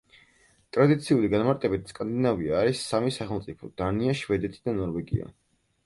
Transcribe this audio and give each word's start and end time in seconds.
ტრადიციული 0.77 1.29
განმარტებით 1.33 1.93
სკანდინავია 1.93 2.57
არის 2.63 2.83
სამი 2.95 3.15
სახელმწიფო: 3.21 3.73
დანია, 3.83 4.21
შვედეთი 4.25 4.67
და 4.69 4.79
ნორვეგია. 4.85 5.35